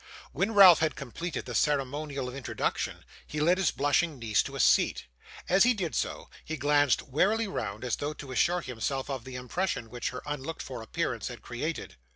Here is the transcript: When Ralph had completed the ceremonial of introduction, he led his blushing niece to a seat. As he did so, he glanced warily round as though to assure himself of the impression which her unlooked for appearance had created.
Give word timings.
When 0.31 0.55
Ralph 0.55 0.79
had 0.79 0.95
completed 0.95 1.45
the 1.45 1.53
ceremonial 1.53 2.27
of 2.27 2.35
introduction, 2.35 3.05
he 3.27 3.39
led 3.39 3.59
his 3.59 3.69
blushing 3.69 4.17
niece 4.17 4.41
to 4.41 4.55
a 4.55 4.59
seat. 4.59 5.05
As 5.47 5.63
he 5.63 5.75
did 5.75 5.93
so, 5.93 6.27
he 6.43 6.57
glanced 6.57 7.03
warily 7.03 7.47
round 7.47 7.83
as 7.83 7.97
though 7.97 8.13
to 8.15 8.31
assure 8.31 8.61
himself 8.61 9.11
of 9.11 9.25
the 9.25 9.35
impression 9.35 9.91
which 9.91 10.09
her 10.09 10.23
unlooked 10.25 10.63
for 10.63 10.81
appearance 10.81 11.27
had 11.27 11.43
created. 11.43 11.97